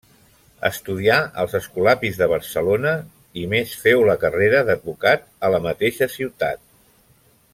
Estudià 0.69 1.17
als 1.43 1.51
Escolapis 1.59 2.17
de 2.21 2.27
Barcelona 2.31 2.95
i 3.43 3.45
més 3.53 3.75
féu 3.83 4.03
la 4.09 4.17
carrera 4.25 4.65
d'advocat 4.71 5.29
a 5.49 5.55
la 5.57 5.61
mateixa 5.69 6.09
ciutat. 6.17 6.65